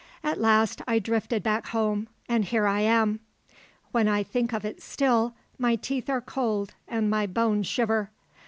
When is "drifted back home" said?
0.97-2.07